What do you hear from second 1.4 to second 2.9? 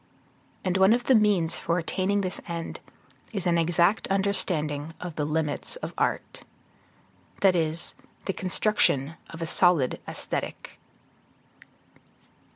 for attaining this end